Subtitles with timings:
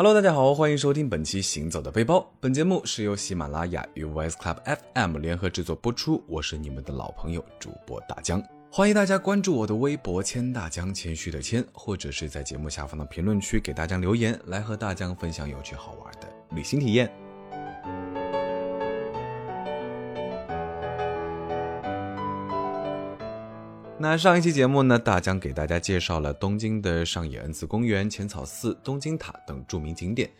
[0.00, 2.18] Hello，大家好，欢迎收听本期《行走的背包》。
[2.38, 4.56] 本节目是由喜马拉雅与 Voice Club
[4.94, 6.22] FM 联合制作播出。
[6.28, 8.40] 我是你们的老朋友主播大江，
[8.70, 17.10] 欢迎大家关注我的微博“谦大江”，谦虚的谦，或者是在节目下方的评论区给大江留言，来和大江分享有趣好玩的旅行体验。
[24.00, 30.30] 那上一期节目呢，大江给大家介绍了东京的上野恩赐公园、浅草寺、东京塔等著名景点。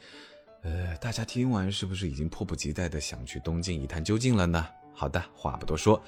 [0.62, 4.64] 呃，大家听完是不是已经迫不及待的想去东京一探究竟了呢？
[4.94, 6.00] 好的，话不多说，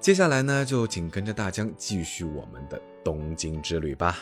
[0.00, 4.18] 接下来呢，就紧跟着大江继续我们的东京之旅吧。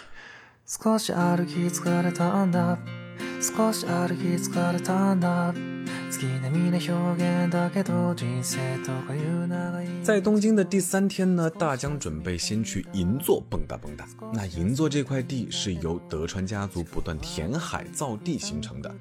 [10.02, 14.04] 在东京的第三天呢，大江准备先去银座蹦跶蹦跶。
[14.32, 18.94] 那银座这块地是由德川家族不断填海造地形成的，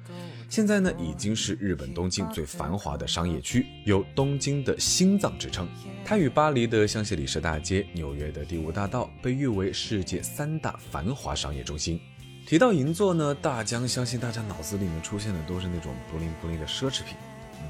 [0.48, 5.68] 现在呢已经是日本东京最繁华的商业区，有“东京的心脏”之称。
[6.04, 12.00] 它与巴黎的香榭丽舍大街、纽约的第五大道被誉为世界三大繁华商业中心。
[12.46, 17.16] 提到银座呢，大江相信大家脑子里面出现的都是那种布灵布灵的奢侈品，
[17.60, 17.66] 嗯，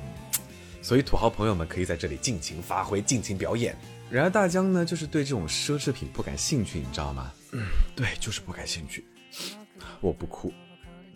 [0.83, 3.75] 所以土豪朋友们可以在这里尽情发挥、尽情表演。
[4.11, 7.33] 然而大江呢，就是对这种奢侈品不感兴趣，你知道吗？
[7.53, 7.63] 嗯，
[7.97, 9.03] 对，就是不感兴趣。
[10.03, 10.53] 我不哭，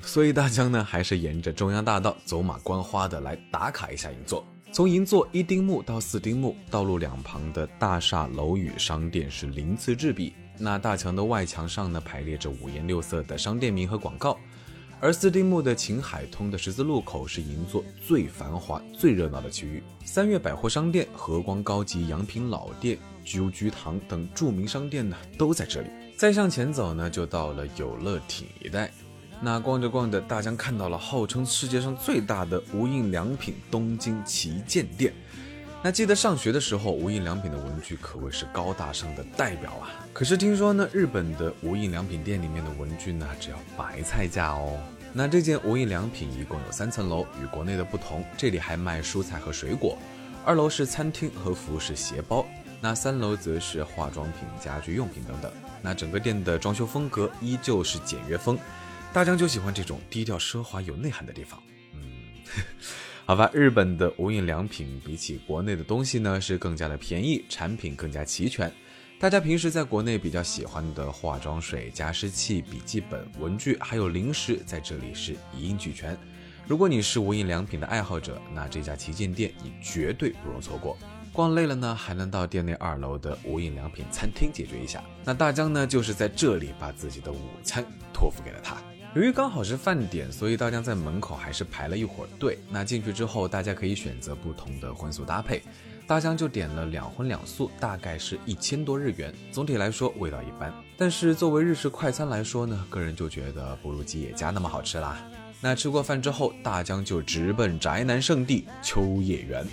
[0.00, 4.42] 所以大江呢，还是沿着中央大道走马观花的来打卡一下银座。
[4.72, 10.32] 从银座一丁目到四丁目，道路两旁的大厦、楼宇、商店是鳞次栉比。
[10.62, 14.38] 那大墙的外墙上呢，排列着五颜六色的商店名和广告，
[15.00, 19.82] 而四丁目的秦海通的十字路口是银座最繁华、最热闹的区域。
[20.04, 25.88] 三月百货商店、和光高级洋品老店、鸠居堂等著名商店呢，都在这里。
[26.14, 28.92] 再向前走呢，就到了有乐町一带。
[29.40, 35.14] 那逛着逛着，大江看到了号称世界上最大的无印良品东京旗舰店。
[35.82, 39.88] 那记得上学的时候，无印良品的文具可谓是高大上的代表啊。
[40.12, 44.78] 可是听说呢，日本的无印良品店里面的文具呢，只要白菜价哦。
[45.14, 49.96] 那这件无印良品一共有三层楼，与国内的不同，这里还卖蔬菜和水果。
[50.44, 52.46] 二楼是餐厅和服饰鞋包，
[52.82, 55.50] 那三楼则是化妆品、家居用品等等。
[55.80, 58.58] 那整个店的装修风格依旧是简约风，
[59.14, 61.58] 大江就喜欢这种低调奢华有内涵的地方。
[61.94, 62.02] 嗯。
[63.30, 68.68] 好吧，日本的无印良品比起国内的东西呢，是更加的便宜，产品更加齐全。
[69.20, 76.18] 大家平时在国内比较喜欢的化妆水、加湿器、笔记本、文具，还有零食，在这里是一应俱全。
[76.66, 80.98] 如果你是无印良品的爱好者，那这家旗舰店你绝对不容错过。
[81.32, 85.04] 逛累了呢，还能到店内二楼的无印良品餐厅解决一下。
[85.24, 88.76] 那大江呢，就是在这里把自己的午餐托付给了他。
[89.12, 92.56] 由于刚好是饭点，所以大江在门口还是排了一会儿队。
[92.70, 95.60] 那进去之后，大家可以选择不同的荤素搭配。
[96.06, 99.34] 大江就点了两荤两素，大概是一千多日元。
[99.50, 105.18] 总体来说味道一般，但是作为日式快餐来说呢，个人就觉得不如吉野家那么好吃啦。
[105.60, 109.66] 那吃过饭之后，大江就直奔宅男圣地秋叶原。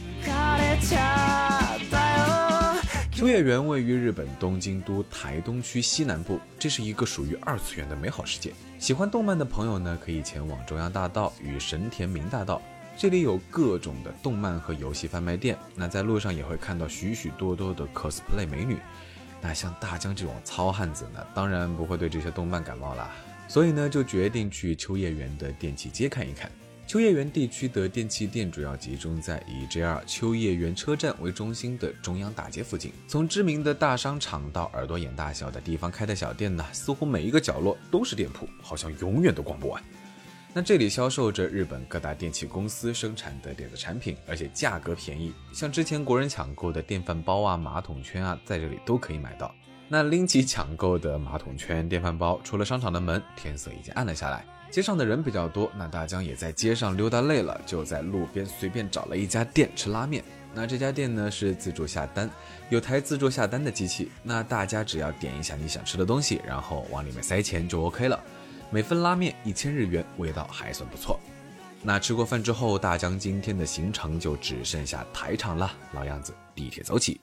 [3.11, 8.51] 秋叶原位于日本东京都台东区西南部，这是一个属于二次元的美好世界。
[8.79, 12.61] 喜欢动漫的朋友呢，可以前往中央大道与神田明大道，
[12.95, 15.57] 这里有各种的动漫和游戏贩卖店。
[15.75, 18.77] 那在路上也会看到许许多多的 cosplay 美女。
[19.41, 23.09] 那像大江这种糙汉子呢，当然不会对这些动漫感冒啦，
[23.47, 26.49] 所以呢，就决定去秋叶原的电器街看一看。
[26.87, 32.93] 秋叶原地区的电器店主要集中在以 JR 秋叶原车站为中心的中央大街附近。
[33.09, 39.83] 从知名的大商场到耳朵眼大小的地方开的小店呢，似乎每一个角落都是店铺，好像永远都逛不完。
[40.53, 45.33] 那这里销售着日本各大电器公司生产的电子产品，而且价格便宜。
[45.51, 49.53] 像之前国人抢购的电饭煲啊、马桶圈啊，在这里都可以买到。
[49.89, 54.45] 那拎起抢购的马桶圈、电饭煲，出了商场的门，天色已经暗了下来。
[54.69, 60.21] 街上的人比较多，那大江也在街上溜达累了，就在路边随便找了一家店吃拉面。
[60.53, 62.29] 那这家店呢是自助下单，
[62.69, 68.19] 有台自助下单的机器，那大家只要点一下你想吃的东西，然后往里面塞钱就 OK 了。
[68.69, 71.17] 每份拉面一千日元，味道还算不错。
[71.81, 77.21] 那吃过饭之后，大江今天的行程就只剩下台场了，老样子，地铁走起。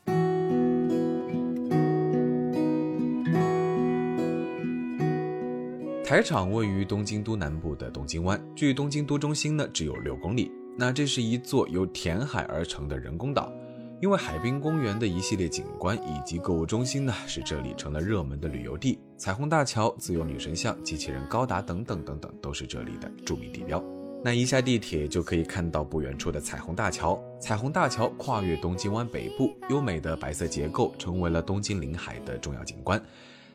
[6.15, 10.49] 台场位于东京都南部的东京湾，距东京都中心呢只有六公里。
[10.79, 13.53] 那这是一座由填海而成的人工岛，
[14.01, 18.97] 因为海滨公园的一系列景观以及购物中心呢，使这里成了热门的旅游地。
[19.17, 23.83] 彩虹大桥、自由女神像、机器人高达等等等等，都是这里的著名地标。
[24.23, 27.21] 那一下地铁就可以看到不远处的彩虹大桥。
[27.41, 33.03] 彩虹大桥跨越东京湾北部，优美的白色结构成为了东京临海的重要景观。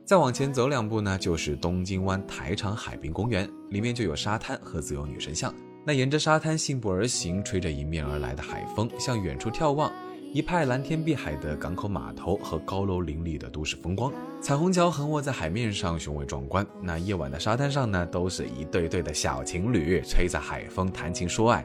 [0.10, 5.54] 再往前走两步呢，就是东京湾台场海滨公园，里面就有沙滩和自由女神像。
[5.86, 9.92] 那沿着沙滩信步而行，吹着迎面而来的海风，向远处眺望。
[10.34, 14.12] 一派蓝天碧海的港口码头和高楼林立的都市风光，
[14.42, 16.66] 彩虹桥横卧在海面上，雄伟壮观。
[16.82, 21.64] 那夜晚的沙滩上呢，都是一对对的小情侣，吹着海风谈情说爱。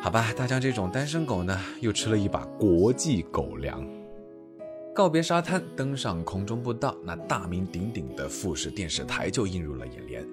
[0.00, 3.86] 好吧，大江这种单身狗呢，又吃了一把国际狗粮。
[4.98, 10.26] 告别沙滩，登上空中步道，那大名鼎鼎的富士电视台就映入了眼帘。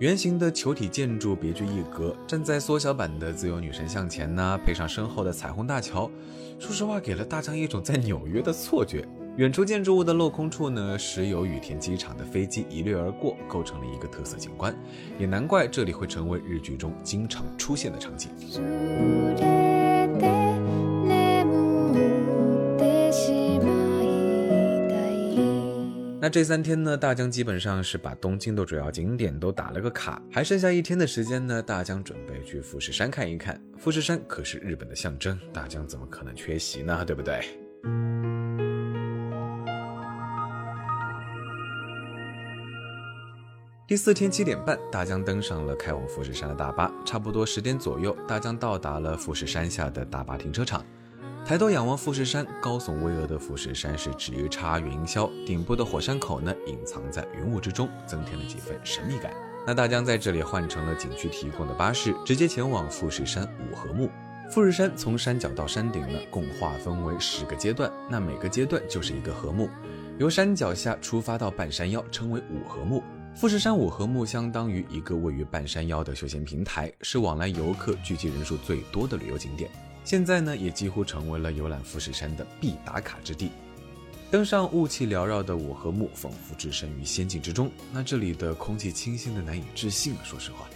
[0.00, 6.10] 圆形的球体建筑别具一格，站在缩小版的自由女神像前呢，配上身后的彩虹大桥，
[6.58, 9.06] 说实话给了大家一种在纽约的错觉。
[9.36, 14.76] 远处建筑物的镂空处呢，时有羽田机场的飞机一掠而过，构成了一个特色景观，
[15.16, 18.32] 也难怪这里会成为日剧中经常出现的场景。
[26.30, 33.60] 这三天呢，大江基本上是把东京的主要景点都打了个卡，还剩下一天的时间呢，大江准备去富士山看一看。
[33.78, 37.04] 富士山可是日本的象征，大江怎么可能缺席呢？
[37.04, 37.40] 对不对？
[43.86, 50.84] 第四天七点半，大江登上了开往富士山的大巴，差不多十点左右，大江到达了富士山下的大巴停车场。
[51.48, 59.32] 抬头仰望富士山，高耸巍峨的富士山是直插云霄，顶部的火山口呢隐藏在云雾之中，增添了几分神秘感。
[59.66, 64.10] 那大江在这里换乘了景区提供的巴士，直接前往富士山五合目。
[64.50, 69.70] 富士山从山脚到山顶呢，共划分为十个阶段，那每个阶段就是一个合目，
[70.18, 73.02] 由山脚下出发到半山腰，称为五合目。
[73.34, 79.70] 富士山五合目相当于一个位于半山腰的休闲平台，是往来游客聚集人数最多的旅游景点。
[80.08, 83.50] 现在呢，也几乎成为了游览富士山的必打卡之地。
[84.30, 87.70] 登上雾气缭绕的五合目，仿佛置身于仙境之中。
[87.92, 90.20] 那这里的空气清新的难以置信啊！
[90.24, 90.66] 说实话，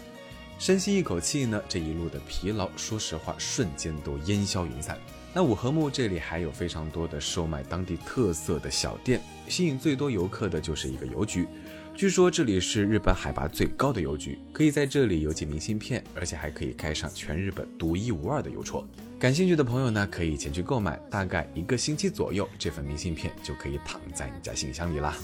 [0.58, 4.98] 深吸一口气呢，这一路的疲劳，说实话，瞬间都烟消云散。
[5.32, 9.18] 那五合目这里还有非常多的售卖当地特色的小店，
[9.48, 11.48] 吸引最多游客的就是一个邮局。
[11.94, 18.84] 据说这里是日本海拔最高的邮局，可以在这里邮寄明信片，而且还可以开上全日本独一无二的邮戳。
[19.18, 25.14] 感兴趣的朋友呢，可以前去购买，大概一个星期左右，这份明信片就可以躺在你家信箱里啦。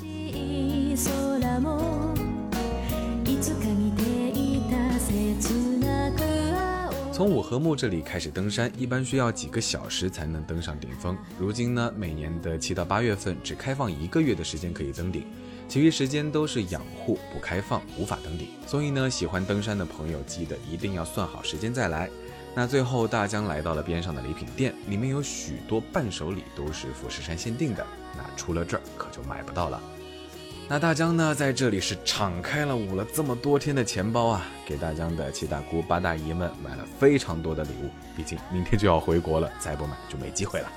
[7.11, 11.17] 从五合目这里开始登山，一般需要几个小时才能登上顶峰。
[11.41, 15.25] 如今呢，每年的七到八月份只开放一个月的时间可以登顶。
[15.69, 18.49] 其余时间都是养护不开放，无法登顶。
[18.67, 22.09] 所以呢，喜欢登山的朋友记得一定要算好时间再来。
[22.55, 27.87] 那最后大江来到了边上的礼品店，里面有许多伴手礼都是富士山限定的，
[28.17, 29.81] 那出了这儿可就买不到了。
[30.71, 37.91] 那大江呢，在这里是敞开了捂了这么多天的钱包啊，给大江的七大姑八大姨们买了非常多的礼物。
[38.17, 40.73] 毕竟明天就要回国了，再不买就没机会了。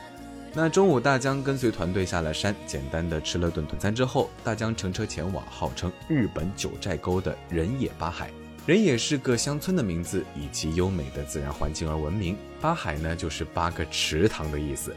[0.53, 8.29] 那中午，大江跟随团队下了山，简单的吃了顿团餐之后，大江乘车前往号称日本九寨沟的人野八海。
[8.65, 12.35] 人野是个乡村的名字，以其优美的自然环境而闻名。
[12.59, 14.93] 八海呢，就是八个池塘的意思。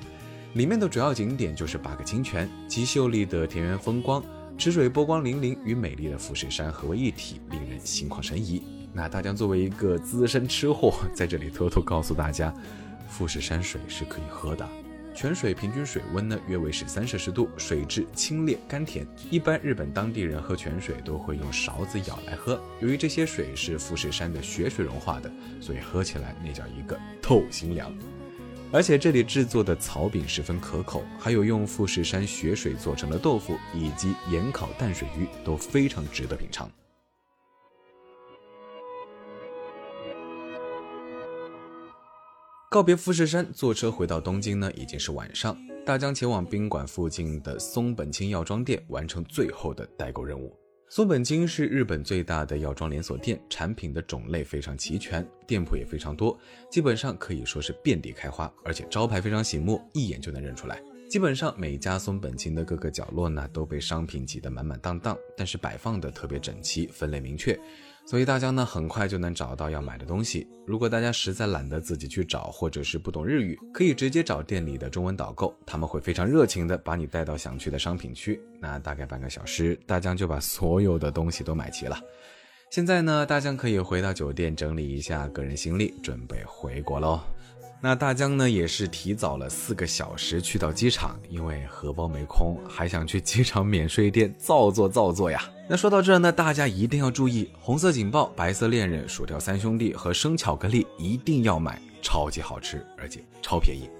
[0.54, 4.22] 里面的主要景点就是八个清泉，其秀丽的田园风光，
[4.58, 8.60] 池水波光粼粼，与美丽的富士山合为一体，令人心旷神怡。
[8.92, 12.52] 那大江作为一个资深吃货，在这里偷偷告诉大家，
[13.08, 14.68] 富士山水是可以喝的。
[15.14, 19.06] 泉水平均水温呢约为十三摄氏度，水质清冽甘甜。
[19.30, 22.60] 一般日本当地人喝泉水都会用勺子舀来喝。
[22.80, 25.30] 由于这些水是富士山的雪水融化的，
[25.60, 27.96] 所以喝起来那叫一个透心凉。
[28.72, 36.68] 而且这里制作的草饼十分可口，还有用富士山雪水做成的豆腐以及盐烤淡水鱼都非常值得品尝。
[42.74, 45.56] 告别富士山，坐车回到东京呢，已经是晚上。
[45.86, 50.52] 大江前往宾馆附近的松本清药妆店，完成最后的代购任务。
[50.88, 56.36] 松本清是日本最大的药妆连锁店，产品的种类非常齐全，店铺也非常多，
[56.68, 60.82] 基本上可以说是遍地开花，而且招牌非常醒目，一眼就能认出来。
[61.08, 67.56] 基本上每家松本清的各个角落呢，都被商品挤得满满当当，但是摆放的特别整齐，分类明确。
[68.06, 70.46] 所以大江呢很快就能找到要买的东西。
[70.66, 78.40] 如果大家实在懒得自己去找，或者是不懂日语，可以直接找店里的中文导购，他们会非常热情的把你带到想去的商品区。
[78.60, 81.98] 那大概半个小时，大江就把所有的东西都买齐了。
[82.70, 87.20] 现在呢，大江可以回到酒店整理一下个人行李，准备回国喽。
[87.84, 95.38] 那大江呢，也是提早了四个小时去到机场，因为荷包没空，还想去机场免税店造作造作呀。
[95.68, 103.90] 那说到这呢，大家一定要注意，红色警报、白色恋人、薯条三兄弟和生巧克力一定要买，超级好吃，而且超便宜。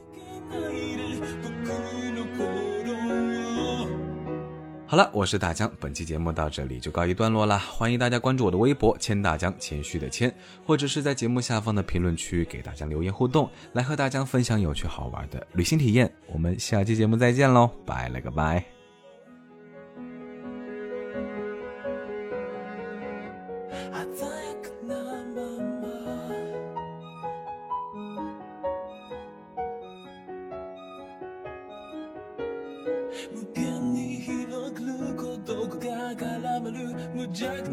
[4.86, 7.58] 好了，我是大江，本期节目到这里就告一段落了。
[7.58, 10.32] 欢迎大家关注我的微博“谦大江”，谦虚的谦，
[10.64, 16.12] 或者是在节目下方的评论区给大家留言互动，来和大家分享有趣好玩的旅行体验。
[16.32, 18.73] 我们下期节目再见喽，拜了个拜。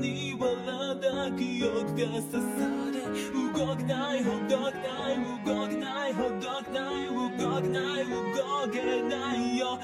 [0.01, 3.01] に笑った記憶が刺され。
[3.53, 7.29] 動けないほどない動けないほどない動
[7.61, 9.79] けない動けないよ。